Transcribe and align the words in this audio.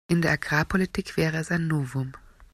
In 0.07 0.23
der 0.23 0.31
Agrarpolitik 0.31 1.15
wäre 1.15 1.37
es 1.37 1.51
ein 1.51 1.67
Novum. 1.67 2.13